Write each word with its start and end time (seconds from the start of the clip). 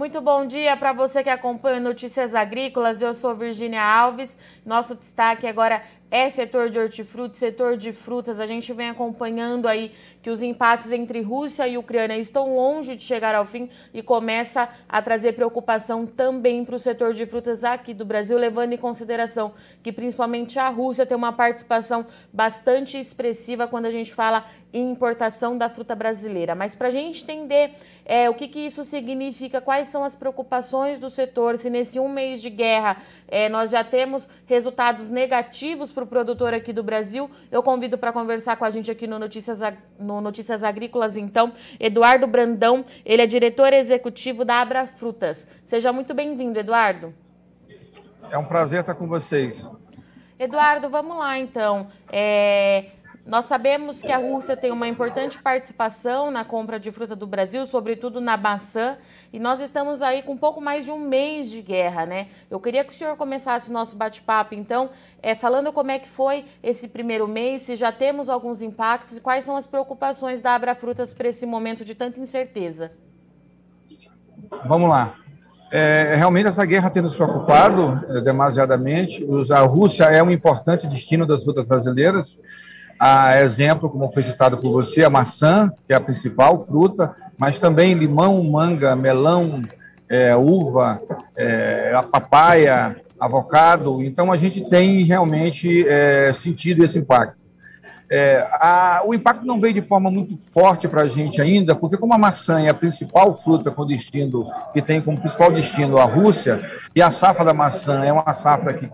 Muito 0.00 0.18
bom 0.22 0.46
dia 0.46 0.74
para 0.78 0.94
você 0.94 1.22
que 1.22 1.28
acompanha 1.28 1.78
Notícias 1.78 2.34
Agrícolas. 2.34 3.02
Eu 3.02 3.12
sou 3.12 3.36
Virginia 3.36 3.84
Alves. 3.84 4.34
Nosso 4.64 4.94
destaque 4.94 5.46
agora 5.46 5.82
é 6.10 6.28
setor 6.28 6.70
de 6.70 6.78
hortifruti, 6.78 7.38
setor 7.38 7.76
de 7.76 7.92
frutas. 7.92 8.40
A 8.40 8.46
gente 8.46 8.72
vem 8.72 8.88
acompanhando 8.88 9.68
aí 9.68 9.92
que 10.22 10.28
os 10.28 10.42
empates 10.42 10.90
entre 10.90 11.20
Rússia 11.20 11.66
e 11.68 11.78
Ucrânia 11.78 12.18
estão 12.18 12.56
longe 12.56 12.96
de 12.96 13.04
chegar 13.04 13.34
ao 13.34 13.46
fim 13.46 13.70
e 13.94 14.02
começa 14.02 14.68
a 14.88 15.00
trazer 15.00 15.32
preocupação 15.32 16.04
também 16.04 16.64
para 16.64 16.74
o 16.74 16.78
setor 16.78 17.14
de 17.14 17.24
frutas 17.26 17.62
aqui 17.62 17.94
do 17.94 18.04
Brasil, 18.04 18.36
levando 18.36 18.72
em 18.72 18.78
consideração 18.78 19.52
que 19.82 19.92
principalmente 19.92 20.58
a 20.58 20.68
Rússia 20.68 21.06
tem 21.06 21.16
uma 21.16 21.32
participação 21.32 22.06
bastante 22.32 22.98
expressiva 22.98 23.68
quando 23.68 23.86
a 23.86 23.90
gente 23.90 24.12
fala 24.12 24.44
em 24.72 24.90
importação 24.90 25.56
da 25.56 25.68
fruta 25.68 25.94
brasileira. 25.94 26.54
Mas 26.54 26.74
para 26.74 26.88
a 26.88 26.90
gente 26.90 27.22
entender 27.22 27.74
é, 28.04 28.28
o 28.28 28.34
que, 28.34 28.48
que 28.48 28.60
isso 28.60 28.82
significa, 28.84 29.60
quais 29.60 29.88
são 29.88 30.02
as 30.02 30.14
preocupações 30.14 30.98
do 30.98 31.10
setor, 31.10 31.56
se 31.56 31.70
nesse 31.70 31.98
um 31.98 32.08
mês 32.08 32.40
de 32.40 32.50
guerra 32.50 32.96
é, 33.28 33.48
nós 33.48 33.70
já 33.70 33.84
temos 33.84 34.28
resultados 34.46 35.08
negativos 35.08 35.92
para 35.92 35.99
o 36.02 36.06
produtor 36.06 36.54
aqui 36.54 36.72
do 36.72 36.82
Brasil, 36.82 37.30
eu 37.50 37.62
convido 37.62 37.96
para 37.98 38.12
conversar 38.12 38.56
com 38.56 38.64
a 38.64 38.70
gente 38.70 38.90
aqui 38.90 39.06
no 39.06 39.18
Notícias, 39.18 39.60
no 39.98 40.20
Notícias 40.20 40.62
Agrícolas, 40.62 41.16
então, 41.16 41.52
Eduardo 41.78 42.26
Brandão, 42.26 42.84
ele 43.04 43.22
é 43.22 43.26
diretor 43.26 43.72
executivo 43.72 44.44
da 44.44 44.60
Abra 44.60 44.86
Frutas. 44.86 45.46
Seja 45.64 45.92
muito 45.92 46.14
bem-vindo, 46.14 46.58
Eduardo. 46.58 47.14
É 48.30 48.38
um 48.38 48.44
prazer 48.44 48.80
estar 48.80 48.94
com 48.94 49.06
vocês. 49.06 49.66
Eduardo, 50.38 50.88
vamos 50.88 51.18
lá 51.18 51.38
então. 51.38 51.88
É, 52.10 52.86
nós 53.26 53.44
sabemos 53.44 54.00
que 54.00 54.10
a 54.10 54.16
Rússia 54.16 54.56
tem 54.56 54.72
uma 54.72 54.88
importante 54.88 55.40
participação 55.40 56.30
na 56.30 56.44
compra 56.44 56.80
de 56.80 56.90
fruta 56.90 57.14
do 57.14 57.26
Brasil, 57.26 57.64
sobretudo 57.66 58.20
na 58.20 58.36
maçã, 58.36 58.96
e 59.32 59.38
nós 59.38 59.60
estamos 59.60 60.02
aí 60.02 60.22
com 60.22 60.32
um 60.32 60.36
pouco 60.36 60.60
mais 60.60 60.84
de 60.84 60.90
um 60.90 60.98
mês 60.98 61.50
de 61.50 61.60
guerra, 61.60 62.06
né? 62.06 62.28
Eu 62.50 62.58
queria 62.58 62.82
que 62.82 62.92
o 62.92 62.96
senhor 62.96 63.16
começasse 63.16 63.70
o 63.70 63.72
nosso 63.72 63.94
bate-papo, 63.94 64.54
então, 64.54 64.90
é, 65.22 65.34
falando 65.34 65.72
como 65.72 65.90
é 65.90 65.98
que 65.98 66.08
foi 66.08 66.44
esse 66.62 66.88
primeiro 66.88 67.28
mês, 67.28 67.62
se 67.62 67.76
já 67.76 67.92
temos 67.92 68.28
alguns 68.28 68.62
impactos 68.62 69.18
e 69.18 69.20
quais 69.20 69.44
são 69.44 69.54
as 69.54 69.66
preocupações 69.66 70.40
da 70.40 70.54
Abra 70.54 70.74
Frutas 70.74 71.12
para 71.14 71.28
esse 71.28 71.44
momento 71.44 71.84
de 71.84 71.94
tanta 71.94 72.18
incerteza. 72.18 72.90
Vamos 74.66 74.88
lá. 74.88 75.14
É, 75.70 76.16
realmente 76.16 76.48
essa 76.48 76.64
guerra 76.64 76.90
tem 76.90 77.00
nos 77.00 77.14
preocupado 77.14 78.04
é, 78.08 78.20
demasiadamente. 78.22 79.24
A 79.52 79.60
Rússia 79.60 80.04
é 80.04 80.20
um 80.20 80.30
importante 80.30 80.86
destino 80.88 81.24
das 81.24 81.44
frutas 81.44 81.64
brasileiras 81.64 82.40
a 83.00 83.40
exemplo, 83.40 83.88
como 83.88 84.12
foi 84.12 84.22
citado 84.22 84.58
por 84.58 84.70
você, 84.70 85.02
a 85.02 85.08
maçã, 85.08 85.72
que 85.86 85.92
é 85.94 85.96
a 85.96 86.00
principal 86.00 86.60
fruta, 86.60 87.16
mas 87.38 87.58
também 87.58 87.94
limão, 87.94 88.44
manga, 88.44 88.94
melão, 88.94 89.62
é, 90.06 90.36
uva, 90.36 91.00
é, 91.34 91.94
a 91.94 92.02
papaya, 92.02 92.96
avocado. 93.18 94.02
Então, 94.02 94.30
a 94.30 94.36
gente 94.36 94.68
tem 94.68 95.02
realmente 95.02 95.88
é, 95.88 96.30
sentido 96.34 96.84
esse 96.84 96.98
impacto. 96.98 97.39
É, 98.12 98.44
a, 98.50 99.02
o 99.06 99.14
impacto 99.14 99.46
não 99.46 99.60
veio 99.60 99.74
de 99.74 99.80
forma 99.80 100.10
muito 100.10 100.36
forte 100.36 100.88
para 100.88 101.02
a 101.02 101.06
gente 101.06 101.40
ainda, 101.40 101.76
porque 101.76 101.96
como 101.96 102.12
a 102.12 102.18
maçã 102.18 102.60
é 102.60 102.68
a 102.68 102.74
principal 102.74 103.36
fruta 103.36 103.70
com 103.70 103.86
destino, 103.86 104.50
que 104.72 104.82
tem 104.82 105.00
como 105.00 105.20
principal 105.20 105.52
destino 105.52 105.96
a 105.96 106.04
Rússia, 106.04 106.58
e 106.94 107.00
a 107.00 107.08
safra 107.10 107.44
da 107.44 107.54
maçã 107.54 108.04
é 108.04 108.12
uma 108.12 108.32
safra 108.32 108.74
que 108.74 108.90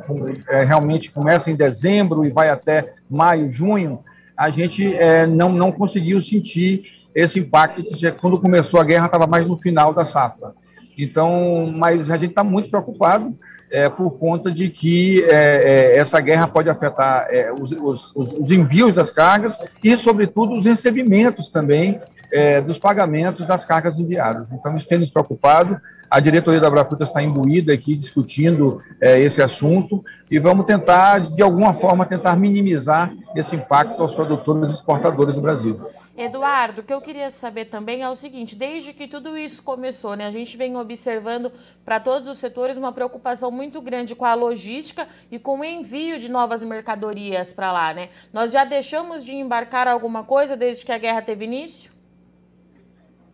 é, 0.50 0.64
realmente 0.64 1.10
começa 1.10 1.50
em 1.50 1.56
dezembro 1.56 2.26
e 2.26 2.30
vai 2.30 2.50
até 2.50 2.92
maio, 3.08 3.50
junho, 3.50 4.00
a 4.36 4.50
gente 4.50 4.94
é, 4.94 5.26
não, 5.26 5.50
não 5.50 5.72
conseguiu 5.72 6.20
sentir 6.20 6.84
esse 7.14 7.38
impacto 7.38 7.82
que 7.82 8.12
quando 8.12 8.38
começou 8.38 8.78
a 8.78 8.84
guerra 8.84 9.06
estava 9.06 9.26
mais 9.26 9.46
no 9.46 9.56
final 9.56 9.94
da 9.94 10.04
safra. 10.04 10.52
Então, 10.96 11.72
mas 11.74 12.10
a 12.10 12.16
gente 12.16 12.30
está 12.30 12.44
muito 12.44 12.70
preocupado 12.70 13.36
é, 13.70 13.88
por 13.88 14.18
conta 14.18 14.50
de 14.50 14.68
que 14.68 15.24
é, 15.24 15.94
é, 15.94 15.98
essa 15.98 16.20
guerra 16.20 16.46
pode 16.46 16.70
afetar 16.70 17.26
é, 17.30 17.52
os, 17.52 17.72
os, 17.72 18.12
os, 18.14 18.50
envios 18.50 18.94
das 18.94 19.10
cargas 19.10 19.58
e, 19.82 19.96
sobretudo, 19.96 20.54
os 20.54 20.64
recebimentos 20.64 21.50
também 21.50 22.00
é, 22.30 22.60
dos 22.60 22.78
pagamentos 22.78 23.44
das 23.44 23.64
cargas 23.64 23.98
enviadas. 23.98 24.52
Então, 24.52 24.74
isso 24.76 24.88
tem 24.88 24.98
nos 24.98 25.10
preocupado. 25.10 25.80
A 26.08 26.20
diretoria 26.20 26.60
da 26.60 26.68
Abrafrutas 26.68 27.08
está 27.08 27.20
imbuída 27.20 27.72
aqui 27.72 27.96
discutindo 27.96 28.80
esse 29.00 29.42
assunto 29.42 30.04
e 30.30 30.38
vamos 30.38 30.64
tentar, 30.64 31.18
de 31.18 31.42
alguma 31.42 31.74
forma, 31.74 32.06
tentar 32.06 32.36
minimizar 32.36 33.12
esse 33.34 33.56
impacto 33.56 34.00
aos 34.00 34.14
produtores 34.14 34.70
e 34.70 34.74
exportadores 34.74 35.34
do 35.34 35.40
Brasil. 35.40 35.80
Eduardo, 36.16 36.80
o 36.80 36.84
que 36.84 36.94
eu 36.94 37.00
queria 37.00 37.30
saber 37.30 37.66
também 37.66 38.02
é 38.02 38.08
o 38.08 38.16
seguinte: 38.16 38.56
desde 38.56 38.92
que 38.92 39.06
tudo 39.06 39.36
isso 39.36 39.62
começou, 39.62 40.14
né, 40.16 40.26
a 40.26 40.30
gente 40.30 40.56
vem 40.56 40.76
observando 40.76 41.52
para 41.84 42.00
todos 42.00 42.28
os 42.28 42.38
setores 42.38 42.78
uma 42.78 42.92
preocupação 42.92 43.50
muito 43.50 43.82
grande 43.82 44.14
com 44.14 44.24
a 44.24 44.34
logística 44.34 45.06
e 45.30 45.38
com 45.38 45.60
o 45.60 45.64
envio 45.64 46.18
de 46.18 46.30
novas 46.30 46.62
mercadorias 46.62 47.52
para 47.52 47.70
lá, 47.70 47.92
né? 47.92 48.08
Nós 48.32 48.52
já 48.52 48.64
deixamos 48.64 49.24
de 49.24 49.34
embarcar 49.34 49.86
alguma 49.86 50.24
coisa 50.24 50.56
desde 50.56 50.86
que 50.86 50.92
a 50.92 50.98
guerra 50.98 51.20
teve 51.20 51.44
início? 51.44 51.95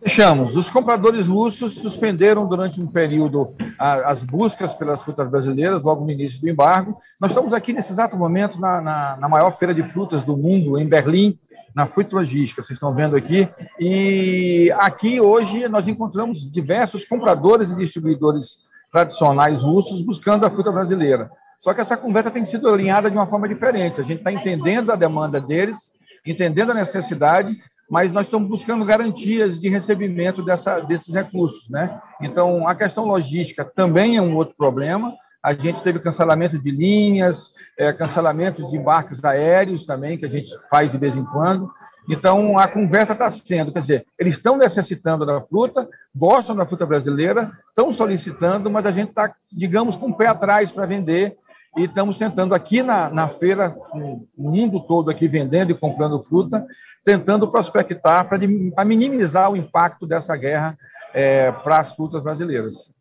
Deixamos. 0.03 0.57
Os 0.57 0.69
compradores 0.69 1.29
russos 1.29 1.75
suspenderam 1.75 2.45
durante 2.45 2.79
um 2.81 2.85
período 2.85 3.55
as 3.79 4.21
buscas 4.21 4.75
pelas 4.75 5.01
frutas 5.01 5.29
brasileiras, 5.29 5.81
logo 5.81 6.03
no 6.03 6.11
início 6.11 6.41
do 6.41 6.49
embargo. 6.49 6.97
Nós 7.19 7.31
estamos 7.31 7.53
aqui 7.53 7.71
nesse 7.71 7.93
exato 7.93 8.17
momento 8.17 8.59
na, 8.59 8.81
na, 8.81 9.17
na 9.17 9.29
maior 9.29 9.49
feira 9.51 9.73
de 9.73 9.81
frutas 9.81 10.21
do 10.21 10.35
mundo, 10.35 10.77
em 10.77 10.85
Berlim, 10.85 11.39
na 11.73 11.85
Fruit 11.85 12.13
Logística, 12.13 12.61
vocês 12.61 12.75
estão 12.75 12.93
vendo 12.93 13.15
aqui. 13.15 13.47
E 13.79 14.69
aqui 14.77 15.21
hoje 15.21 15.69
nós 15.69 15.87
encontramos 15.87 16.51
diversos 16.51 17.05
compradores 17.05 17.71
e 17.71 17.75
distribuidores 17.77 18.59
tradicionais 18.91 19.61
russos 19.61 20.01
buscando 20.01 20.45
a 20.45 20.49
fruta 20.49 20.69
brasileira. 20.69 21.31
Só 21.57 21.73
que 21.73 21.79
essa 21.79 21.95
conversa 21.95 22.29
tem 22.29 22.43
sido 22.43 22.67
alinhada 22.67 23.09
de 23.09 23.15
uma 23.15 23.25
forma 23.25 23.47
diferente. 23.47 24.01
A 24.01 24.03
gente 24.03 24.19
está 24.19 24.33
entendendo 24.33 24.91
a 24.91 24.97
demanda 24.97 25.39
deles, 25.39 25.89
entendendo 26.25 26.71
a 26.71 26.75
necessidade, 26.75 27.57
mas 27.89 28.11
nós 28.11 28.27
estamos 28.27 28.49
buscando 28.49 28.85
garantias 28.85 29.59
de 29.59 29.69
recebimento 29.69 30.41
dessa, 30.41 30.79
desses 30.79 31.13
recursos. 31.13 31.69
Né? 31.69 31.99
Então, 32.21 32.67
a 32.67 32.75
questão 32.75 33.05
logística 33.05 33.63
também 33.63 34.17
é 34.17 34.21
um 34.21 34.35
outro 34.35 34.55
problema. 34.55 35.13
A 35.43 35.53
gente 35.53 35.83
teve 35.83 35.99
cancelamento 35.99 36.57
de 36.57 36.71
linhas, 36.71 37.51
é, 37.77 37.91
cancelamento 37.91 38.67
de 38.67 38.77
embarques 38.77 39.23
aéreos 39.23 39.85
também, 39.85 40.17
que 40.17 40.25
a 40.25 40.29
gente 40.29 40.49
faz 40.69 40.89
de 40.89 40.97
vez 40.97 41.15
em 41.15 41.25
quando. 41.25 41.69
Então, 42.09 42.57
a 42.57 42.67
conversa 42.67 43.13
está 43.13 43.29
sendo, 43.31 43.71
quer 43.71 43.79
dizer, 43.79 44.05
eles 44.19 44.35
estão 44.35 44.57
necessitando 44.57 45.25
da 45.25 45.41
fruta, 45.41 45.87
gostam 46.13 46.55
da 46.55 46.65
fruta 46.65 46.85
brasileira, 46.85 47.51
estão 47.69 47.91
solicitando, 47.91 48.69
mas 48.69 48.85
a 48.85 48.91
gente 48.91 49.09
está, 49.09 49.33
digamos, 49.51 49.95
com 49.95 50.07
o 50.07 50.15
pé 50.15 50.27
atrás 50.27 50.71
para 50.71 50.85
vender 50.85 51.37
e 51.75 51.85
estamos 51.85 52.17
tentando 52.17 52.53
aqui 52.53 52.83
na, 52.83 53.09
na 53.09 53.27
feira, 53.27 53.75
no 53.93 54.27
mundo 54.37 54.79
todo 54.79 55.09
aqui 55.09 55.27
vendendo 55.27 55.71
e 55.71 55.75
comprando 55.75 56.21
fruta, 56.21 56.65
tentando 57.03 57.49
prospectar 57.49 58.27
para 58.27 58.85
minimizar 58.85 59.51
o 59.51 59.57
impacto 59.57 60.05
dessa 60.05 60.35
guerra 60.35 60.77
é, 61.13 61.51
para 61.51 61.79
as 61.79 61.95
frutas 61.95 62.21
brasileiras. 62.21 62.91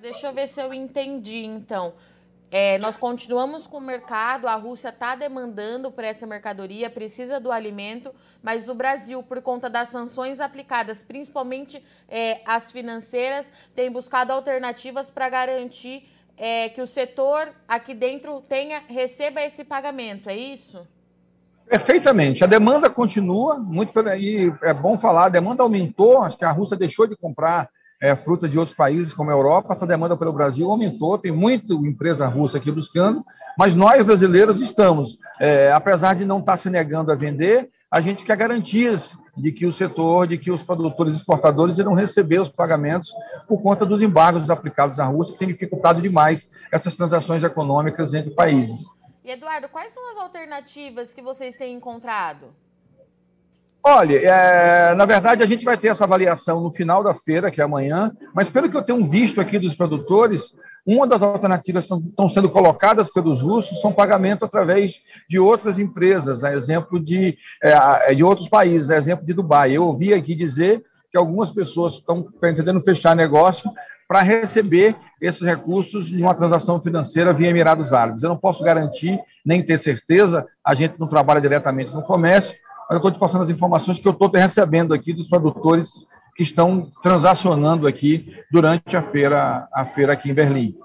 Deixa 0.00 0.28
eu 0.28 0.32
ver 0.34 0.48
se 0.48 0.60
eu 0.60 0.72
entendi, 0.72 1.44
então. 1.44 1.94
É, 2.50 2.78
nós 2.78 2.96
continuamos 2.96 3.66
com 3.66 3.78
o 3.78 3.80
mercado, 3.80 4.46
a 4.46 4.54
Rússia 4.54 4.90
está 4.90 5.16
demandando 5.16 5.90
por 5.90 6.04
essa 6.04 6.24
mercadoria, 6.24 6.88
precisa 6.88 7.40
do 7.40 7.50
alimento, 7.50 8.14
mas 8.40 8.68
o 8.68 8.74
Brasil, 8.74 9.24
por 9.24 9.42
conta 9.42 9.68
das 9.68 9.88
sanções 9.88 10.38
aplicadas, 10.38 11.02
principalmente 11.02 11.84
é, 12.08 12.42
as 12.46 12.70
financeiras, 12.70 13.50
tem 13.74 13.90
buscado 13.90 14.32
alternativas 14.32 15.10
para 15.10 15.28
garantir 15.28 16.08
é, 16.36 16.68
que 16.68 16.80
o 16.80 16.86
setor 16.86 17.48
aqui 17.66 17.94
dentro 17.94 18.40
tenha 18.48 18.80
receba 18.88 19.42
esse 19.42 19.64
pagamento, 19.64 20.28
é 20.28 20.36
isso? 20.36 20.86
Perfeitamente. 21.66 22.44
A 22.44 22.46
demanda 22.46 22.90
continua, 22.90 23.56
muito 23.58 23.98
aí 24.00 24.52
é 24.62 24.74
bom 24.74 24.98
falar, 24.98 25.26
a 25.26 25.30
demanda 25.30 25.62
aumentou, 25.62 26.22
acho 26.22 26.36
que 26.36 26.44
a 26.44 26.50
Rússia 26.50 26.76
deixou 26.76 27.06
de 27.06 27.16
comprar 27.16 27.68
é, 28.00 28.14
frutas 28.14 28.50
de 28.50 28.58
outros 28.58 28.76
países, 28.76 29.14
como 29.14 29.30
a 29.30 29.32
Europa, 29.32 29.72
essa 29.72 29.86
demanda 29.86 30.16
pelo 30.16 30.32
Brasil 30.32 30.70
aumentou, 30.70 31.16
tem 31.16 31.32
muita 31.32 31.72
empresa 31.72 32.26
russa 32.26 32.58
aqui 32.58 32.70
buscando, 32.70 33.22
mas 33.58 33.74
nós, 33.74 34.02
brasileiros, 34.04 34.60
estamos, 34.60 35.16
é, 35.40 35.72
apesar 35.72 36.14
de 36.14 36.24
não 36.24 36.40
estar 36.40 36.58
se 36.58 36.68
negando 36.68 37.10
a 37.10 37.14
vender, 37.14 37.70
a 37.94 38.00
gente 38.00 38.24
quer 38.24 38.36
garantias 38.36 39.16
de 39.36 39.52
que 39.52 39.64
o 39.64 39.72
setor, 39.72 40.26
de 40.26 40.36
que 40.36 40.50
os 40.50 40.64
produtores 40.64 41.14
exportadores 41.14 41.78
irão 41.78 41.94
receber 41.94 42.40
os 42.40 42.48
pagamentos 42.48 43.14
por 43.46 43.62
conta 43.62 43.86
dos 43.86 44.02
embargos 44.02 44.50
aplicados 44.50 44.98
à 44.98 45.04
Rússia, 45.04 45.32
que 45.32 45.38
tem 45.38 45.46
dificultado 45.46 46.02
demais 46.02 46.50
essas 46.72 46.96
transações 46.96 47.44
econômicas 47.44 48.12
entre 48.12 48.34
países. 48.34 48.88
E, 49.24 49.30
Eduardo, 49.30 49.68
quais 49.68 49.92
são 49.92 50.10
as 50.10 50.18
alternativas 50.18 51.14
que 51.14 51.22
vocês 51.22 51.54
têm 51.54 51.72
encontrado? 51.72 52.46
Olha, 53.80 54.16
é, 54.16 54.92
na 54.96 55.06
verdade, 55.06 55.44
a 55.44 55.46
gente 55.46 55.64
vai 55.64 55.76
ter 55.76 55.86
essa 55.86 56.02
avaliação 56.02 56.60
no 56.60 56.72
final 56.72 57.00
da 57.00 57.14
feira, 57.14 57.48
que 57.48 57.60
é 57.60 57.64
amanhã, 57.64 58.10
mas 58.34 58.50
pelo 58.50 58.68
que 58.68 58.76
eu 58.76 58.82
tenho 58.82 59.06
visto 59.06 59.40
aqui 59.40 59.56
dos 59.56 59.76
produtores, 59.76 60.52
uma 60.86 61.06
das 61.06 61.22
alternativas 61.22 61.88
que 61.88 61.94
estão 61.94 62.28
sendo 62.28 62.50
colocadas 62.50 63.10
pelos 63.10 63.40
russos 63.40 63.80
são 63.80 63.92
pagamento 63.92 64.44
através 64.44 65.00
de 65.28 65.38
outras 65.38 65.78
empresas, 65.78 66.44
a 66.44 66.52
exemplo 66.52 67.00
de, 67.00 67.38
é, 67.62 68.14
de 68.14 68.22
outros 68.22 68.48
países, 68.48 68.90
a 68.90 68.96
exemplo 68.96 69.24
de 69.24 69.32
Dubai. 69.32 69.72
Eu 69.72 69.84
ouvi 69.84 70.12
aqui 70.12 70.34
dizer 70.34 70.82
que 71.10 71.16
algumas 71.16 71.50
pessoas 71.50 71.94
estão 71.94 72.22
pretendendo 72.22 72.80
fechar 72.80 73.16
negócio 73.16 73.70
para 74.06 74.20
receber 74.20 74.94
esses 75.20 75.40
recursos 75.40 76.12
em 76.12 76.20
uma 76.20 76.34
transação 76.34 76.80
financeira 76.80 77.32
via 77.32 77.48
Emirados 77.48 77.92
Árabes. 77.92 78.22
Eu 78.22 78.28
não 78.28 78.36
posso 78.36 78.62
garantir, 78.62 79.18
nem 79.44 79.62
ter 79.62 79.78
certeza, 79.78 80.46
a 80.62 80.74
gente 80.74 80.98
não 80.98 81.06
trabalha 81.06 81.40
diretamente 81.40 81.94
no 81.94 82.02
comércio, 82.02 82.54
mas 82.88 82.90
eu 82.90 82.96
estou 82.96 83.10
te 83.10 83.18
passando 83.18 83.44
as 83.44 83.50
informações 83.50 83.98
que 83.98 84.06
eu 84.06 84.12
estou 84.12 84.30
recebendo 84.30 84.92
aqui 84.92 85.14
dos 85.14 85.28
produtores 85.28 86.06
que 86.34 86.42
estão 86.42 86.90
transacionando 87.02 87.86
aqui 87.86 88.36
durante 88.50 88.96
a 88.96 89.02
feira, 89.02 89.68
a 89.72 89.84
feira 89.84 90.12
aqui 90.12 90.30
em 90.30 90.34
Berlim. 90.34 90.76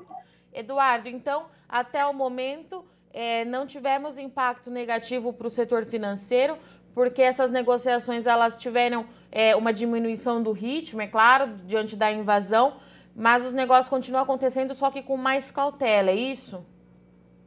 Eduardo, 0.54 1.10
então, 1.10 1.46
até 1.68 2.06
o 2.06 2.14
momento, 2.14 2.86
é, 3.14 3.46
não 3.46 3.66
tivemos 3.66 4.18
impacto 4.18 4.70
negativo 4.70 5.34
para 5.34 5.48
o 5.48 5.50
setor 5.50 5.86
financeiro, 5.86 6.58
porque 6.94 7.22
essas 7.22 7.52
negociações 7.52 8.28
elas 8.28 8.60
tiveram 8.60 9.06
é, 9.32 9.56
uma 9.56 9.74
diminuição 9.74 10.42
do 10.42 10.52
ritmo, 10.52 11.02
é 11.02 11.08
claro, 11.08 11.56
diante 11.66 11.96
da 11.96 12.12
invasão, 12.12 12.74
mas 13.16 13.46
os 13.46 13.54
negócios 13.54 13.90
continuam 13.90 14.24
acontecendo, 14.24 14.74
só 14.74 14.90
que 14.92 15.02
com 15.02 15.18
mais 15.18 15.52
cautela, 15.52 16.10
é 16.10 16.16
isso? 16.16 16.66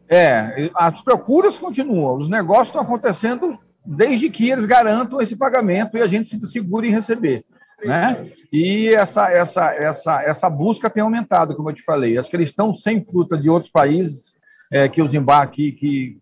É, 0.09 0.71
as 0.75 1.01
procuras 1.01 1.59
continuam, 1.59 2.17
os 2.17 2.29
negócios 2.29 2.69
estão 2.69 2.83
acontecendo 2.83 3.59
desde 3.85 4.29
que 4.31 4.51
eles 4.51 4.67
garantam 4.67 5.21
esse 5.21 5.37
pagamento 5.37 5.97
e 5.97 6.03
a 6.03 6.07
gente 6.07 6.29
se 6.29 6.47
segura 6.47 6.87
em 6.87 6.91
receber. 6.91 7.45
Né? 7.85 8.31
E 8.53 8.89
essa, 8.89 9.31
essa, 9.31 9.75
essa, 9.75 10.23
essa 10.23 10.51
busca 10.51 10.89
tem 10.89 11.03
aumentado, 11.03 11.55
como 11.55 11.71
eu 11.71 11.75
te 11.75 11.83
falei. 11.83 12.19
As 12.19 12.29
que 12.29 12.37
eles 12.37 12.49
estão 12.49 12.73
sem 12.73 13.05
fruta 13.05 13.37
de 13.37 13.51
outros 13.51 13.71
países 13.71 14.37
é, 14.71 14.89
que 14.89 15.03
os 15.03 15.13
embarques 15.13 15.75
que 15.79 16.19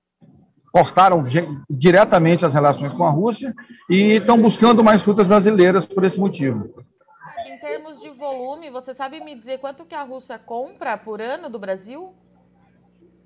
cortaram 0.73 1.23
diretamente 1.69 2.45
as 2.45 2.55
relações 2.55 2.95
com 2.95 3.05
a 3.05 3.11
Rússia 3.11 3.55
e 3.89 4.12
estão 4.15 4.41
buscando 4.41 4.85
mais 4.85 5.03
frutas 5.03 5.27
brasileiras 5.27 5.85
por 5.85 6.05
esse 6.05 6.19
motivo. 6.19 6.71
Em 7.47 7.59
termos 7.59 8.01
de 8.01 8.09
volume, 8.11 8.71
você 8.71 8.95
sabe 8.95 9.21
me 9.21 9.35
dizer 9.35 9.59
quanto 9.59 9.85
que 9.85 9.95
a 9.95 10.03
Rússia 10.03 10.39
compra 10.39 10.97
por 10.97 11.21
ano 11.21 11.51
do 11.51 11.59
Brasil? 11.59 12.12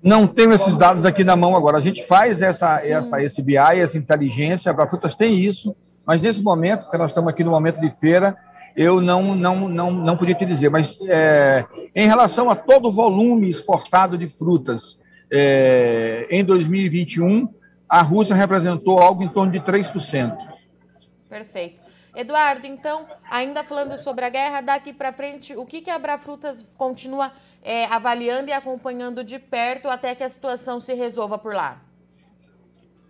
Não 0.01 0.27
tenho 0.27 0.53
esses 0.53 0.77
dados 0.77 1.05
aqui 1.05 1.23
na 1.23 1.35
mão 1.35 1.55
agora. 1.55 1.77
A 1.77 1.81
gente 1.81 2.05
faz 2.05 2.41
essa, 2.41 2.85
essa, 2.85 3.21
esse 3.23 3.41
BI, 3.41 3.57
essa 3.57 3.97
inteligência, 3.97 4.71
a 4.71 4.87
Frutas 4.87 5.15
tem 5.15 5.35
isso, 5.35 5.75
mas 6.05 6.21
nesse 6.21 6.41
momento, 6.41 6.83
porque 6.83 6.97
nós 6.97 7.11
estamos 7.11 7.29
aqui 7.29 7.43
no 7.43 7.51
momento 7.51 7.81
de 7.81 7.89
feira, 7.91 8.37
eu 8.75 8.99
não, 8.99 9.33
não, 9.33 9.69
não, 9.69 9.91
não 9.91 10.17
podia 10.17 10.35
te 10.35 10.45
dizer. 10.45 10.69
Mas 10.69 10.97
é, 11.07 11.65
em 11.95 12.07
relação 12.07 12.49
a 12.49 12.55
todo 12.55 12.89
o 12.89 12.91
volume 12.91 13.49
exportado 13.49 14.17
de 14.17 14.27
frutas 14.27 14.99
é, 15.31 16.27
em 16.29 16.43
2021, 16.43 17.47
a 17.87 18.01
Rússia 18.01 18.35
representou 18.35 18.99
algo 18.99 19.23
em 19.23 19.29
torno 19.29 19.51
de 19.51 19.59
3%. 19.59 20.37
Perfeito. 21.29 21.83
Eduardo, 22.15 22.65
então, 22.65 23.05
ainda 23.29 23.63
falando 23.63 23.97
sobre 23.97 24.23
a 24.23 24.29
guerra, 24.29 24.61
daqui 24.61 24.93
para 24.93 25.11
frente, 25.11 25.55
o 25.55 25.65
que, 25.65 25.81
que 25.81 25.89
a 25.89 25.95
Abrafrutas 25.95 26.61
continua 26.77 27.31
é, 27.61 27.85
avaliando 27.85 28.49
e 28.49 28.53
acompanhando 28.53 29.23
de 29.23 29.37
perto 29.37 29.89
até 29.89 30.15
que 30.15 30.23
a 30.23 30.29
situação 30.29 30.79
se 30.79 30.93
resolva 30.93 31.37
por 31.37 31.53
lá? 31.53 31.81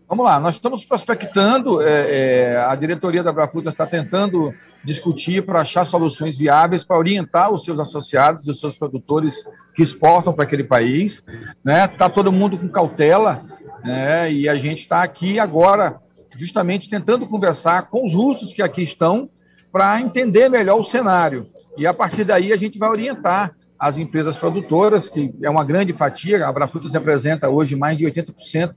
Vamos 0.08 0.24
lá, 0.24 0.40
nós 0.40 0.56
estamos 0.56 0.86
prospectando, 0.86 1.82
é, 1.82 2.52
é, 2.52 2.58
a 2.58 2.76
diretoria 2.76 3.24
da 3.24 3.32
Abrafruta 3.32 3.70
está 3.70 3.88
tentando 3.88 4.54
discutir 4.84 5.44
para 5.44 5.62
achar 5.62 5.84
soluções 5.84 6.38
viáveis 6.38 6.84
para 6.84 6.98
orientar 6.98 7.52
os 7.52 7.66
seus 7.66 7.80
associados 7.80 8.46
e 8.46 8.52
os 8.52 8.60
seus 8.60 8.78
produtores 8.78 9.44
que 9.74 9.82
exportam 9.82 10.32
para 10.32 10.44
aquele 10.44 10.64
país. 10.64 11.24
Está 11.28 11.54
né? 11.64 11.88
Tá 11.88 12.08
todo 12.08 12.32
mundo 12.32 12.56
com 12.56 12.70
cautela 12.70 13.40
né? 13.84 14.32
e 14.32 14.48
a 14.48 14.56
gente 14.56 14.82
está 14.82 15.02
aqui 15.02 15.40
agora 15.40 16.00
justamente 16.38 16.88
tentando 16.88 17.26
conversar 17.26 17.90
com 17.90 18.06
os 18.06 18.14
russos 18.14 18.54
que 18.54 18.62
aqui 18.62 18.84
estão 18.84 19.28
para 19.72 20.00
entender 20.00 20.50
melhor 20.50 20.80
o 20.80 20.84
cenário. 20.84 21.48
E 21.76 21.88
a 21.88 21.94
partir 21.94 22.24
daí 22.24 22.54
a 22.54 22.58
gente 22.58 22.78
vai 22.78 22.90
orientar 22.90 23.56
as 23.80 23.98
empresas 23.98 24.36
produtoras, 24.36 25.10
que 25.10 25.34
é 25.42 25.50
uma 25.50 25.64
grande 25.64 25.94
fatia, 25.94 26.46
a 26.46 26.50
Abrafrutas 26.50 26.94
representa 26.94 27.50
hoje 27.50 27.76
mais 27.76 27.98
de 27.98 28.06
80% 28.06 28.74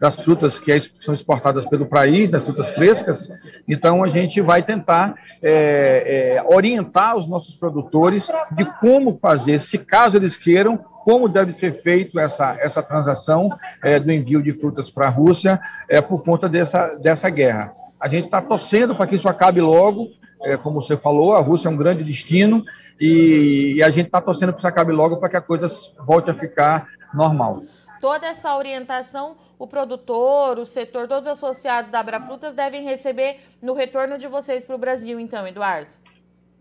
das 0.00 0.16
frutas 0.16 0.58
que 0.58 0.78
são 0.80 1.14
exportadas 1.14 1.66
pelo 1.66 1.86
país, 1.86 2.30
das 2.30 2.44
frutas 2.44 2.70
frescas. 2.74 3.28
Então, 3.66 4.02
a 4.02 4.08
gente 4.08 4.40
vai 4.40 4.62
tentar 4.62 5.14
é, 5.42 6.36
é, 6.36 6.54
orientar 6.54 7.16
os 7.16 7.26
nossos 7.26 7.54
produtores 7.56 8.28
de 8.52 8.64
como 8.80 9.16
fazer, 9.16 9.60
se 9.60 9.78
caso 9.78 10.16
eles 10.16 10.36
queiram, 10.36 10.78
como 11.04 11.28
deve 11.28 11.52
ser 11.52 11.72
feito 11.72 12.18
essa, 12.18 12.56
essa 12.60 12.82
transação 12.82 13.48
é, 13.82 13.98
do 13.98 14.12
envio 14.12 14.42
de 14.42 14.52
frutas 14.52 14.90
para 14.90 15.06
a 15.06 15.10
Rússia 15.10 15.60
é, 15.88 16.00
por 16.00 16.22
conta 16.22 16.48
dessa, 16.48 16.94
dessa 16.96 17.30
guerra. 17.30 17.72
A 18.00 18.06
gente 18.08 18.24
está 18.24 18.40
torcendo 18.40 18.94
para 18.94 19.06
que 19.06 19.14
isso 19.14 19.28
acabe 19.28 19.60
logo, 19.60 20.08
é, 20.42 20.56
como 20.56 20.80
você 20.80 20.96
falou, 20.96 21.34
a 21.34 21.40
Rússia 21.40 21.68
é 21.68 21.70
um 21.70 21.76
grande 21.76 22.04
destino 22.04 22.64
e, 23.00 23.74
e 23.76 23.82
a 23.82 23.90
gente 23.90 24.06
está 24.06 24.20
torcendo 24.20 24.48
para 24.48 24.54
que 24.54 24.60
isso 24.60 24.68
acabe 24.68 24.92
logo 24.92 25.16
para 25.16 25.28
que 25.28 25.36
a 25.36 25.40
coisa 25.40 25.68
volte 26.06 26.30
a 26.30 26.34
ficar 26.34 26.88
normal. 27.12 27.62
Toda 28.00 28.26
essa 28.26 28.56
orientação, 28.56 29.36
o 29.58 29.66
produtor, 29.66 30.58
o 30.58 30.66
setor, 30.66 31.08
todos 31.08 31.30
os 31.30 31.38
associados 31.38 31.90
da 31.90 32.00
Abrafrutas 32.00 32.54
devem 32.54 32.84
receber 32.84 33.40
no 33.60 33.74
retorno 33.74 34.16
de 34.18 34.28
vocês 34.28 34.64
para 34.64 34.76
o 34.76 34.78
Brasil, 34.78 35.18
então, 35.18 35.46
Eduardo. 35.46 35.88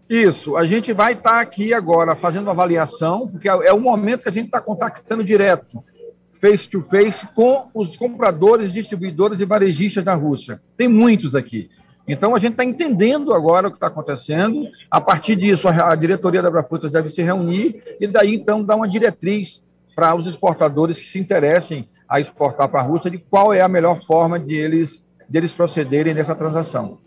Isso, 0.09 0.56
a 0.56 0.65
gente 0.65 0.94
vai 0.94 1.13
estar 1.13 1.31
tá 1.31 1.39
aqui 1.41 1.74
agora 1.74 2.15
fazendo 2.15 2.44
uma 2.44 2.53
avaliação, 2.53 3.27
porque 3.27 3.50
é 3.50 3.74
o 3.74 3.79
momento 3.79 4.24
que 4.24 4.29
a 4.29 4.31
gente 4.31 4.45
está 4.45 4.62
contactando 4.62 5.24
direto, 5.24 5.83
face 6.31 6.68
to 6.68 6.81
face, 6.81 7.27
com 7.35 7.68
os 7.74 7.97
compradores, 7.97 8.71
distribuidores 8.71 9.41
e 9.41 9.45
varejistas 9.45 10.03
da 10.03 10.15
Rússia. 10.15 10.62
Tem 10.77 10.88
muitos 10.88 11.35
aqui. 11.35 11.69
Então, 12.07 12.33
a 12.33 12.39
gente 12.39 12.54
está 12.54 12.63
entendendo 12.63 13.33
agora 13.33 13.68
o 13.68 13.71
que 13.71 13.77
está 13.77 13.88
acontecendo. 13.88 14.68
A 14.89 15.01
partir 15.01 15.36
disso, 15.36 15.68
a, 15.68 15.94
diretoria 15.94 16.42
da 16.42 16.48
Abrafrutas 16.48 16.89
deve 16.89 17.09
se 17.09 17.21
reunir 17.21 17.83
e 18.00 18.07
daí, 18.07 18.36
então, 18.36 18.63
dar 18.63 18.77
uma 18.77 18.88
diretriz 18.88 19.62
para 19.94 20.15
os 20.15 20.25
exportadores 20.25 20.98
que 21.00 21.06
se 21.06 21.19
interessem 21.19 21.86
a 22.07 22.19
exportar 22.19 22.69
para 22.69 22.80
a 22.80 22.83
Rússia 22.83 23.12
de 23.12 23.18
qual 23.18 23.54
é 23.54 23.62
a 23.62 23.68
melhor 23.68 24.01
forma 24.01 24.39
de 24.39 24.56
eles, 24.56 25.04
de 25.27 25.38
eles 25.38 25.54
procederem 25.54 26.13
nessa 26.13 26.33
transação. 26.33 27.00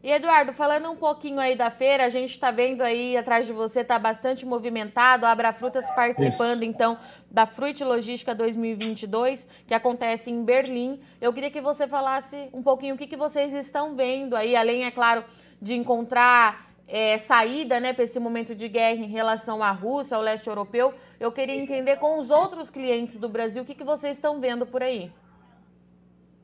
E 0.00 0.12
Eduardo, 0.12 0.52
falando 0.52 0.88
um 0.88 0.94
pouquinho 0.94 1.40
aí 1.40 1.56
da 1.56 1.70
feira, 1.70 2.04
a 2.04 2.08
gente 2.08 2.30
está 2.30 2.52
vendo 2.52 2.82
aí 2.82 3.16
atrás 3.16 3.46
de 3.46 3.52
você, 3.52 3.80
está 3.80 3.98
bastante 3.98 4.46
movimentado, 4.46 5.26
a 5.26 5.32
Abra 5.32 5.52
Frutas 5.52 5.90
participando 5.90 6.62
Isso. 6.62 6.70
então 6.70 6.96
da 7.28 7.46
Fruit 7.46 7.82
Logística 7.82 8.32
2022, 8.32 9.48
que 9.66 9.74
acontece 9.74 10.30
em 10.30 10.44
Berlim. 10.44 11.00
Eu 11.20 11.32
queria 11.32 11.50
que 11.50 11.60
você 11.60 11.88
falasse 11.88 12.48
um 12.52 12.62
pouquinho 12.62 12.94
o 12.94 12.98
que, 12.98 13.08
que 13.08 13.16
vocês 13.16 13.52
estão 13.52 13.96
vendo 13.96 14.36
aí, 14.36 14.54
além, 14.54 14.84
é 14.84 14.90
claro, 14.92 15.24
de 15.60 15.74
encontrar 15.74 16.68
é, 16.86 17.18
saída 17.18 17.80
né, 17.80 17.92
para 17.92 18.04
esse 18.04 18.20
momento 18.20 18.54
de 18.54 18.68
guerra 18.68 19.00
em 19.00 19.08
relação 19.08 19.64
à 19.64 19.72
Rússia, 19.72 20.16
ao 20.16 20.22
leste 20.22 20.46
europeu. 20.46 20.94
Eu 21.18 21.32
queria 21.32 21.56
entender 21.56 21.96
com 21.96 22.20
os 22.20 22.30
outros 22.30 22.70
clientes 22.70 23.18
do 23.18 23.28
Brasil 23.28 23.64
o 23.64 23.66
que, 23.66 23.74
que 23.74 23.84
vocês 23.84 24.16
estão 24.16 24.40
vendo 24.40 24.64
por 24.64 24.80
aí. 24.80 25.10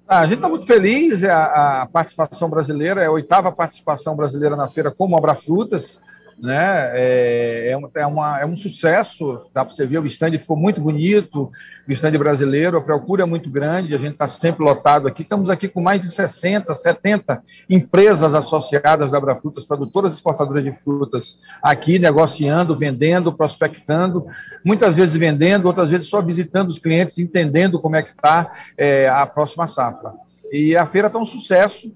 Ah, 0.06 0.20
a 0.20 0.26
gente 0.26 0.36
está 0.36 0.48
muito 0.48 0.66
feliz, 0.66 1.22
é 1.22 1.30
a, 1.30 1.82
a, 1.82 1.86
participação 1.86 2.48
brasileira, 2.50 3.02
é 3.02 3.06
a 3.06 3.10
oitava 3.10 3.50
participação 3.50 4.14
brasileira 4.14 4.54
na 4.54 4.66
feira 4.66 4.90
como 4.90 5.16
Abra 5.16 5.34
Frutas 5.34 5.98
né? 6.38 6.90
É, 6.94 7.72
é, 7.72 8.00
é, 8.00 8.06
uma, 8.06 8.40
é 8.40 8.46
um 8.46 8.56
sucesso, 8.56 9.38
dá 9.52 9.64
para 9.64 9.74
você 9.74 9.86
ver, 9.86 9.98
o 9.98 10.06
stand 10.06 10.38
ficou 10.38 10.56
muito 10.56 10.80
bonito, 10.80 11.50
o 11.86 11.92
stand 11.92 12.12
brasileiro, 12.18 12.76
a 12.76 12.82
procura 12.82 13.22
é 13.22 13.26
muito 13.26 13.50
grande, 13.50 13.94
a 13.94 13.98
gente 13.98 14.14
está 14.14 14.26
sempre 14.26 14.64
lotado 14.64 15.06
aqui, 15.06 15.22
estamos 15.22 15.50
aqui 15.50 15.68
com 15.68 15.80
mais 15.80 16.00
de 16.00 16.08
60, 16.08 16.74
70 16.74 17.42
empresas 17.68 18.34
associadas 18.34 19.10
da 19.10 19.18
Abrafrutas, 19.18 19.64
produtoras 19.64 20.14
exportadoras 20.14 20.64
de 20.64 20.72
frutas, 20.72 21.38
aqui 21.62 21.98
negociando, 21.98 22.76
vendendo, 22.76 23.32
prospectando, 23.32 24.26
muitas 24.64 24.96
vezes 24.96 25.16
vendendo, 25.16 25.66
outras 25.66 25.90
vezes 25.90 26.08
só 26.08 26.20
visitando 26.20 26.68
os 26.68 26.78
clientes, 26.78 27.18
entendendo 27.18 27.80
como 27.80 27.96
é 27.96 28.02
que 28.02 28.10
está 28.10 28.52
é, 28.76 29.08
a 29.08 29.26
próxima 29.26 29.66
safra. 29.66 30.12
E 30.52 30.76
a 30.76 30.86
feira 30.86 31.08
está 31.08 31.18
um 31.18 31.24
sucesso, 31.24 31.92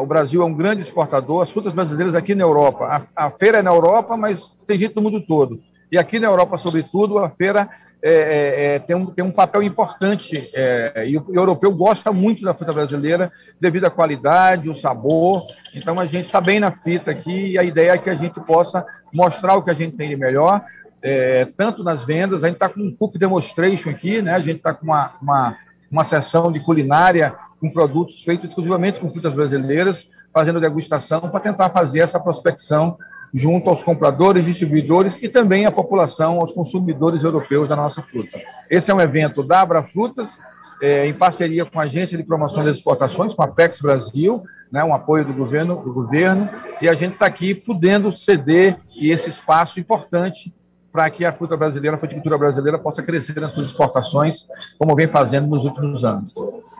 o 0.00 0.06
Brasil 0.06 0.42
é 0.42 0.44
um 0.44 0.54
grande 0.54 0.82
exportador, 0.82 1.42
as 1.42 1.50
frutas 1.50 1.72
brasileiras 1.72 2.14
aqui 2.14 2.34
na 2.34 2.44
Europa. 2.44 3.06
A, 3.16 3.26
a, 3.26 3.30
feira 3.30 3.58
é 3.58 3.62
na 3.62 3.70
Europa, 3.70 4.16
mas 4.16 4.58
tem 4.66 4.76
gente 4.76 4.94
no 4.94 5.02
mundo 5.02 5.20
todo. 5.20 5.60
E 5.90 5.98
aqui 5.98 6.20
na 6.20 6.26
Europa, 6.26 6.58
sobretudo, 6.58 7.18
a 7.18 7.30
feira 7.30 7.68
é, 8.02 8.12
é, 8.12 8.74
é 8.74 8.78
tem, 8.78 8.94
um, 8.94 9.06
tem 9.06 9.24
um 9.24 9.30
papel 9.30 9.62
importante. 9.62 10.50
É, 10.54 11.06
e 11.08 11.16
o, 11.16 11.24
o 11.26 11.34
europeu 11.34 11.74
gosta 11.74 12.12
muito 12.12 12.44
da 12.44 12.54
fruta 12.54 12.72
brasileira 12.72 13.32
devido 13.58 13.86
à 13.86 13.90
qualidade, 13.90 14.68
o 14.68 14.74
sabor. 14.74 15.46
Então, 15.74 15.98
a 15.98 16.04
gente 16.04 16.26
está 16.26 16.40
bem 16.40 16.60
na 16.60 16.70
fita 16.70 17.10
aqui 17.10 17.52
e 17.52 17.58
a 17.58 17.64
ideia 17.64 17.92
é 17.92 17.98
que 17.98 18.10
a 18.10 18.14
gente 18.14 18.38
possa 18.40 18.84
mostrar 19.12 19.56
o 19.56 19.62
que 19.62 19.70
a 19.70 19.74
gente 19.74 19.96
tem 19.96 20.10
de 20.10 20.16
melhor, 20.16 20.62
é, 21.02 21.46
tanto 21.56 21.82
nas 21.82 22.04
vendas. 22.04 22.44
A 22.44 22.48
gente 22.48 22.56
está 22.56 22.68
com 22.68 22.80
um 22.80 22.94
cook 22.94 23.16
demonstration 23.18 23.88
aqui, 23.90 24.20
né? 24.20 24.34
a 24.34 24.40
gente 24.40 24.58
está 24.58 24.74
com 24.74 24.84
uma, 24.84 25.14
uma, 25.22 25.56
uma 25.90 26.04
sessão 26.04 26.52
de 26.52 26.60
culinária 26.60 27.34
com 27.60 27.70
produtos 27.70 28.22
feitos 28.22 28.48
exclusivamente 28.48 29.00
com 29.00 29.10
frutas 29.10 29.34
brasileiras, 29.34 30.08
fazendo 30.32 30.60
degustação 30.60 31.20
para 31.28 31.40
tentar 31.40 31.70
fazer 31.70 32.00
essa 32.00 32.20
prospecção 32.20 32.96
junto 33.32 33.68
aos 33.68 33.82
compradores, 33.82 34.44
distribuidores 34.44 35.18
e 35.20 35.28
também 35.28 35.66
à 35.66 35.70
população, 35.70 36.40
aos 36.40 36.52
consumidores 36.52 37.22
europeus 37.22 37.68
da 37.68 37.76
nossa 37.76 38.02
fruta. 38.02 38.38
Esse 38.68 38.90
é 38.90 38.94
um 38.94 39.00
evento 39.00 39.42
da 39.42 39.60
Abra 39.60 39.82
Frutas, 39.82 40.38
é, 40.82 41.06
em 41.06 41.12
parceria 41.12 41.64
com 41.64 41.78
a 41.78 41.84
Agência 41.84 42.16
de 42.16 42.24
Promoção 42.24 42.64
das 42.64 42.76
Exportações, 42.76 43.34
com 43.34 43.42
a 43.42 43.48
PEX 43.48 43.80
Brasil, 43.80 44.42
né, 44.72 44.82
um 44.82 44.94
apoio 44.94 45.24
do 45.24 45.34
governo, 45.34 45.76
do 45.82 45.92
governo, 45.92 46.48
e 46.80 46.88
a 46.88 46.94
gente 46.94 47.14
está 47.14 47.26
aqui 47.26 47.54
podendo 47.54 48.10
ceder 48.10 48.78
esse 48.96 49.28
espaço 49.28 49.78
importante 49.78 50.52
para 50.92 51.08
que 51.10 51.24
a 51.24 51.32
fruta 51.32 51.56
brasileira, 51.56 51.96
a 51.96 51.98
fruticultura 51.98 52.36
brasileira 52.36 52.78
possa 52.78 53.02
crescer 53.02 53.40
nas 53.40 53.52
suas 53.52 53.66
exportações, 53.66 54.48
como 54.78 54.94
vem 54.94 55.06
fazendo 55.06 55.46
nos 55.48 55.64
últimos 55.64 56.04
anos. 56.04 56.34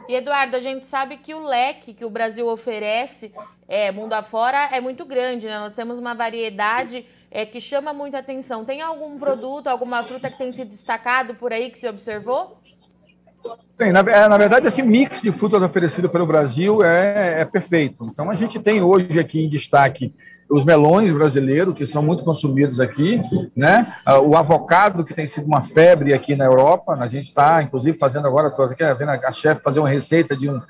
E 0.09 0.14
Eduardo, 0.14 0.57
a 0.57 0.61
gente 0.61 0.88
sabe 0.88 1.17
que 1.17 1.33
o 1.35 1.40
leque 1.40 1.95
que 1.95 2.05
o 2.05 2.11
Brasil 2.11 2.49
oferece 2.49 3.33
é, 3.69 3.93
mundo 3.93 4.12
afora 4.12 4.69
é 4.73 4.81
muito 4.81 5.05
grande, 5.05 5.47
né? 5.47 5.59
Nós 5.61 5.75
temos 5.76 5.99
uma 5.99 6.14
variedade 6.14 7.07
é, 7.31 7.47
que 7.47 7.61
chama 7.61 7.93
muita 7.93 8.19
atenção. 8.19 8.64
Tem 8.64 8.83
algum 8.83 9.17
produto, 9.19 9.69
alguma 9.69 10.02
fruta 10.02 10.29
que 10.29 10.37
tem 10.37 10.50
se 10.50 10.64
destacado 10.64 11.37
por 11.37 11.52
aí 11.52 11.71
que 11.71 11.79
se 11.79 11.88
observou? 11.88 12.57
Tem, 13.79 13.93
na, 13.93 14.00
é, 14.00 14.29
na, 14.29 14.37
verdade, 14.37 14.67
esse 14.67 14.83
mix 14.83 15.23
de 15.23 15.31
frutas 15.33 15.62
oferecido 15.62 16.11
pelo 16.11 16.26
Brasil 16.26 16.83
é, 16.85 17.40
é, 17.40 17.45
perfeito. 17.45 18.05
Então, 18.05 18.29
a 18.29 18.35
gente 18.35 18.59
tem 18.59 18.83
hoje 18.83 19.19
aqui 19.19 19.43
em 19.43 19.49
destaque 19.49 20.12
os 20.50 20.64
melões 20.64 21.12
brasileiros, 21.12 21.75
que 21.75 21.87
são 21.87 22.02
muito 22.02 22.25
consumidos 22.25 22.80
aqui, 22.80 23.23
né? 23.54 23.95
Ah, 24.04 24.19
o 24.19 24.37
avocado, 24.37 25.04
que 25.04 25.14
tem 25.14 25.28
sido 25.28 25.47
uma 25.47 25.62
febre 25.62 26.12
aqui 26.12 26.35
na 26.35 26.45
Europa. 26.45 26.95
A 26.99 27.07
gente 27.07 27.25
está, 27.25 27.62
inclusive, 27.62 27.97
fazendo 27.97 28.26
agora, 28.26 28.49
estou 28.49 28.69
vendo 28.69 29.11
a 29.11 29.33
chefe 29.33 29.62
fazer 29.62 29.78
uma 29.78 29.88
receita 29.88 30.37
de 30.37 30.50
um, 30.50 30.61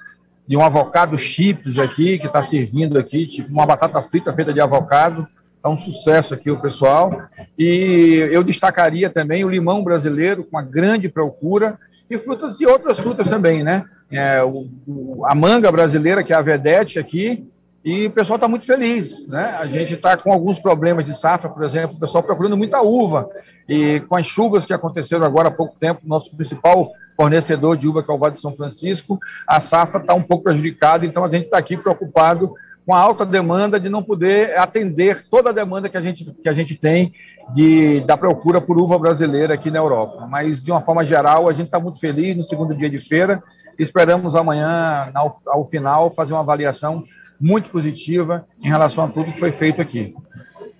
de 0.47 0.57
um 0.57 0.63
avocado 0.63 1.17
chips 1.17 1.79
aqui, 1.79 2.19
que 2.19 2.27
está 2.27 2.43
servindo 2.43 2.99
aqui, 2.99 3.27
tipo 3.27 3.51
uma 3.51 3.65
batata 3.65 4.03
frita 4.03 4.33
feita 4.35 4.53
de 4.53 4.61
avocado. 4.61 5.27
Está 5.57 5.69
um 5.71 5.77
sucesso 5.77 6.35
aqui 6.35 6.51
o 6.51 6.61
pessoal. 6.61 7.23
E 7.59 8.29
eu 8.31 8.45
destacaria 8.45 9.09
também 9.09 9.45
o 9.45 9.49
limão 9.49 9.83
brasileiro, 9.83 10.45
com 10.45 10.57
uma 10.57 10.63
grande 10.63 11.09
procura, 11.09 11.79
e 12.09 12.19
frutas 12.19 12.61
e 12.61 12.67
outras 12.67 12.99
frutas 12.99 13.29
também, 13.29 13.63
né? 13.63 13.85
É, 14.11 14.43
o, 14.43 14.67
o, 14.87 15.25
a 15.25 15.35
manga 15.35 15.71
brasileira, 15.71 16.25
que 16.25 16.33
é 16.33 16.37
a 16.37 16.43
vedete 16.43 16.99
aqui, 16.99 17.47
e 17.85 18.07
o 18.07 18.11
pessoal 18.11 18.37
está 18.37 18.47
muito 18.47 18.67
feliz, 18.67 19.27
né? 19.27 19.57
A 19.59 19.67
gente 19.67 19.95
está 19.95 20.17
com 20.17 20.33
alguns 20.33 20.59
problemas 20.59 21.05
de 21.05 21.15
safra, 21.15 21.49
por 21.49 21.63
exemplo, 21.65 21.97
o 21.97 22.01
pessoal 22.01 22.23
procurando 22.23 22.57
muita 22.57 22.83
uva, 22.83 23.29
e 23.69 24.01
com 24.01 24.17
as 24.17 24.27
chuvas 24.27 24.67
que 24.67 24.75
aconteceram 24.75 25.25
agora 25.25 25.49
há 25.49 25.53
pouco 25.53 25.75
tempo, 25.79 26.01
nosso 26.05 26.35
principal 26.37 26.91
fornecedor 27.17 27.77
de 27.77 27.89
uva, 27.89 28.03
que 28.03 28.11
é 28.11 28.15
o 28.15 28.19
Vale 28.19 28.35
de 28.35 28.41
São 28.41 28.55
Francisco, 28.55 29.19
a 29.47 29.61
safra 29.61 30.01
está 30.01 30.15
um 30.15 30.23
pouco 30.23 30.45
prejudicada, 30.45 31.07
então 31.07 31.25
a 31.25 31.31
gente 31.31 31.45
está 31.45 31.57
aqui 31.57 31.77
preocupado 31.77 32.53
com 32.85 32.95
a 32.95 32.99
alta 32.99 33.25
demanda 33.25 33.79
de 33.79 33.89
não 33.89 34.03
poder 34.03 34.59
atender 34.59 35.25
toda 35.31 35.51
a 35.51 35.53
demanda 35.53 35.89
que 35.89 35.97
a 35.97 36.01
gente, 36.01 36.25
que 36.25 36.49
a 36.49 36.53
gente 36.53 36.75
tem 36.75 37.13
de, 37.55 38.01
da 38.01 38.17
procura 38.17 38.61
por 38.61 38.79
uva 38.79 38.99
brasileira 38.99 39.55
aqui 39.55 39.71
na 39.71 39.79
Europa. 39.79 40.27
Mas, 40.27 40.63
de 40.63 40.71
uma 40.71 40.81
forma 40.81 41.05
geral, 41.05 41.49
a 41.49 41.53
gente 41.53 41.67
está 41.67 41.79
muito 41.79 41.99
feliz 41.99 42.37
no 42.37 42.43
segundo 42.43 42.75
dia 42.75 42.91
de 42.91 42.99
feira. 42.99 43.43
Esperamos 43.79 44.35
amanhã, 44.35 45.11
ao, 45.15 45.39
ao 45.47 45.65
final, 45.65 46.11
fazer 46.11 46.33
uma 46.33 46.41
avaliação 46.41 47.05
muito 47.41 47.71
positiva 47.71 48.47
em 48.59 48.69
relação 48.69 49.05
a 49.05 49.09
tudo 49.09 49.33
que 49.33 49.39
foi 49.39 49.53
feito 49.53 49.81
aqui. 49.81 50.15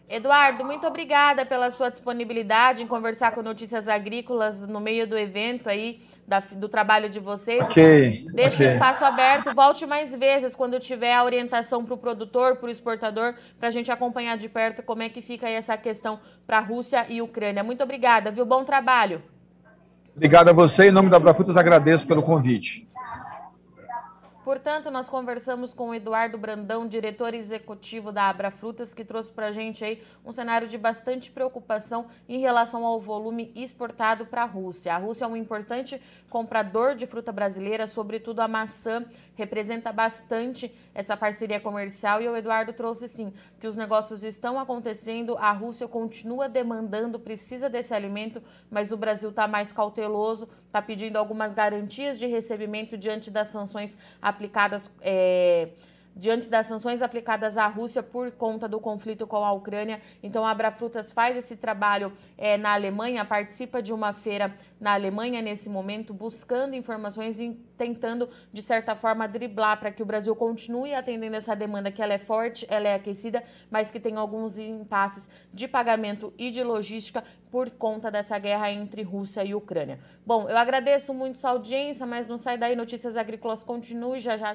Eduardo, 0.09 0.65
muito 0.65 0.85
obrigada 0.89 1.47
pela 1.47 1.71
sua 1.71 1.89
disponibilidade 1.89 2.83
em 2.83 2.87
conversar 2.87 3.31
com 3.31 3.43
Notícias 3.43 3.87
Agrícolas 3.87 4.67
no 4.67 4.81
meio 4.81 5.07
do 5.07 5.17
evento 5.17 5.69
aí, 5.69 6.01
da, 6.27 6.41
do 6.41 6.69
trabalho 6.69 7.09
de 7.09 7.21
vocês. 7.21 7.65
Ok. 7.65 8.27
Deixe 8.35 8.57
okay. 8.57 8.67
o 8.67 8.71
espaço 8.71 9.05
aberto, 9.05 9.55
volte 9.55 9.87
mais 9.87 10.13
vezes 10.13 10.57
quando 10.57 10.81
tiver 10.81 11.15
a 11.15 11.23
orientação 11.23 11.85
para 11.85 11.95
o 11.95 11.97
produtor, 11.97 12.57
para 12.57 12.67
o 12.67 12.71
exportador, 12.71 13.35
para 13.57 13.69
a 13.69 13.71
gente 13.71 13.93
acompanhar 13.93 14.37
de 14.37 14.49
perto 14.49 14.83
como 14.83 15.01
é 15.01 15.09
que 15.09 15.23
fica 15.23 15.47
aí 15.47 15.55
essa 15.55 15.77
questão 15.77 16.19
para 16.45 16.59
a 16.59 16.61
Rússia 16.61 17.07
e 17.09 17.23
Ucrânia. 17.23 17.63
Muito 17.63 17.85
obrigada, 17.85 18.33
viu? 18.33 18.45
Bom 18.45 18.65
trabalho. 18.65 19.23
Obrigado 20.17 20.49
a 20.49 20.53
você. 20.53 20.89
Em 20.89 20.91
nome 20.91 21.09
da 21.09 21.19
Abrafrutas, 21.19 21.57
agradeço 21.57 22.05
pelo 22.07 22.21
convite. 22.21 22.90
Portanto, 24.51 24.91
nós 24.91 25.09
conversamos 25.09 25.73
com 25.73 25.91
o 25.91 25.95
Eduardo 25.95 26.37
Brandão, 26.37 26.89
diretor 26.89 27.35
executivo 27.35 28.11
da 28.11 28.25
Abra 28.25 28.51
Frutas, 28.51 28.93
que 28.93 29.05
trouxe 29.05 29.31
para 29.31 29.47
a 29.47 29.53
gente 29.53 29.85
aí 29.85 30.03
um 30.27 30.33
cenário 30.33 30.67
de 30.67 30.77
bastante 30.77 31.31
preocupação 31.31 32.07
em 32.29 32.41
relação 32.41 32.85
ao 32.85 33.01
volume 33.01 33.53
exportado 33.55 34.27
para 34.27 34.43
a 34.43 34.47
Rússia. 34.47 34.93
A 34.93 34.99
Rússia 34.99 35.25
é 35.25 35.29
um 35.29 35.37
importante 35.37 36.03
comprador 36.29 36.97
de 36.97 37.07
fruta 37.07 37.31
brasileira, 37.31 37.87
sobretudo 37.87 38.41
a 38.41 38.49
maçã, 38.49 39.07
representa 39.37 39.93
bastante 39.93 40.75
essa 41.01 41.17
parceria 41.17 41.59
comercial 41.59 42.21
e 42.21 42.29
o 42.29 42.37
Eduardo 42.37 42.73
trouxe 42.73 43.09
sim 43.09 43.33
que 43.59 43.67
os 43.67 43.75
negócios 43.75 44.23
estão 44.23 44.59
acontecendo, 44.59 45.37
a 45.39 45.51
Rússia 45.51 45.89
continua 45.89 46.49
demandando, 46.49 47.19
precisa 47.19 47.69
desse 47.69 47.95
alimento, 47.95 48.43
mas 48.71 48.93
o 48.93 48.97
Brasil 48.97 49.31
está 49.31 49.49
mais 49.49 49.73
cauteloso, 49.73 50.49
está 50.67 50.81
pedindo 50.83 51.17
algumas 51.17 51.55
garantias 51.55 52.19
de 52.19 52.27
recebimento 52.27 52.99
diante 52.99 53.31
das 53.31 53.49
sanções 53.49 53.99
aplicadas. 54.21 54.91
É 55.01 55.71
diante 56.15 56.49
das 56.49 56.67
sanções 56.67 57.03
aplicadas 57.03 57.57
à 57.57 57.67
Rússia 57.67 58.03
por 58.03 58.31
conta 58.33 58.69
do 58.69 58.81
conflito 58.81 59.27
com 59.27 59.45
a 59.45 59.53
Ucrânia. 59.53 60.01
Então, 60.23 60.45
a 60.45 60.51
Abrafrutas 60.51 61.13
faz 61.13 61.37
esse 61.37 61.57
trabalho 61.57 62.13
é, 62.37 62.57
na 62.57 62.75
Alemanha, 62.75 63.25
participa 63.25 63.83
de 63.83 63.93
uma 63.93 64.13
feira 64.13 64.55
na 64.81 64.95
Alemanha 64.95 65.43
nesse 65.43 65.69
momento, 65.69 66.15
buscando 66.15 66.75
informações 66.75 67.39
e 67.39 67.53
tentando, 67.77 68.29
de 68.53 68.63
certa 68.63 68.97
forma, 68.97 69.29
driblar 69.29 69.79
para 69.79 69.91
que 69.91 70.03
o 70.03 70.07
Brasil 70.07 70.35
continue 70.35 70.95
atendendo 70.95 71.37
essa 71.37 71.55
demanda, 71.55 71.91
que 71.91 72.03
ela 72.03 72.15
é 72.15 72.19
forte, 72.19 72.67
ela 72.69 72.89
é 72.89 72.95
aquecida, 72.95 73.43
mas 73.71 73.91
que 73.91 74.01
tem 74.01 74.17
alguns 74.17 74.59
impasses 74.59 75.29
de 75.53 75.69
pagamento 75.69 76.33
e 76.39 76.51
de 76.51 76.63
logística 76.63 77.23
por 77.51 77.71
conta 77.71 78.11
dessa 78.11 78.39
guerra 78.39 78.71
entre 78.71 79.03
Rússia 79.03 79.45
e 79.45 79.55
Ucrânia. 79.55 79.99
Bom, 80.25 80.49
eu 80.49 80.57
agradeço 80.57 81.13
muito 81.13 81.39
sua 81.39 81.51
audiência, 81.51 82.07
mas 82.07 82.27
não 82.27 82.39
sai 82.39 82.57
daí, 82.57 82.77
Notícias 82.77 83.17
Agrícolas 83.17 83.63
continue 83.63 84.21
já 84.21 84.37
já. 84.37 84.55